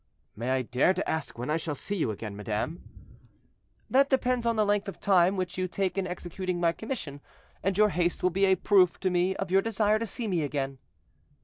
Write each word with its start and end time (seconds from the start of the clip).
"May 0.35 0.49
I 0.49 0.61
dare 0.63 0.95
to 0.95 1.07
ask 1.07 1.37
when 1.37 1.51
I 1.51 1.57
shall 1.57 1.75
see 1.75 1.95
you 1.95 2.09
again, 2.09 2.35
madame?" 2.35 2.81
"That 3.87 4.09
depends 4.09 4.47
on 4.47 4.55
the 4.55 4.65
length 4.65 4.87
of 4.87 4.99
time 4.99 5.37
which 5.37 5.59
you 5.59 5.67
take 5.67 5.95
in 5.95 6.07
executing 6.07 6.59
my 6.59 6.71
commission, 6.71 7.21
and 7.61 7.77
your 7.77 7.89
haste 7.89 8.23
will 8.23 8.31
be 8.31 8.45
a 8.45 8.55
proof 8.55 8.99
to 9.01 9.11
me 9.11 9.35
of 9.35 9.51
your 9.51 9.61
desire 9.61 9.99
to 9.99 10.07
see 10.07 10.27
me 10.27 10.41
again." 10.41 10.79